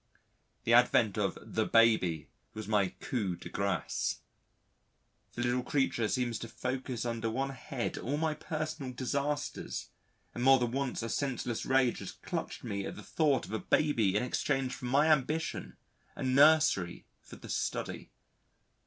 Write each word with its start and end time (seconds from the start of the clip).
The 0.63 0.73
advent 0.73 1.15
of 1.19 1.37
the 1.39 1.67
Baby 1.67 2.27
was 2.55 2.67
my 2.67 2.87
coup 2.87 3.35
de 3.35 3.49
grâce. 3.51 4.17
The 5.33 5.43
little 5.43 5.61
creature 5.61 6.07
seems 6.07 6.39
to 6.39 6.47
focus 6.47 7.05
under 7.05 7.29
one 7.29 7.51
head 7.51 7.99
all 7.99 8.17
my 8.17 8.33
personal 8.33 8.93
disasters 8.93 9.89
and 10.33 10.43
more 10.43 10.57
than 10.57 10.71
once 10.71 11.03
a 11.03 11.07
senseless 11.09 11.67
rage 11.67 11.99
has 11.99 12.13
clutched 12.13 12.63
me 12.63 12.83
at 12.87 12.95
the 12.95 13.03
thought 13.03 13.45
of 13.45 13.53
a 13.53 13.59
baby 13.59 14.15
in 14.17 14.23
exchange 14.23 14.73
for 14.73 14.85
my 14.85 15.05
ambition, 15.05 15.77
a 16.15 16.23
nursery 16.23 17.05
for 17.21 17.35
the 17.35 17.47
study. 17.47 18.09